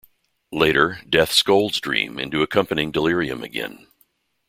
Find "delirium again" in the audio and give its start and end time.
2.91-3.85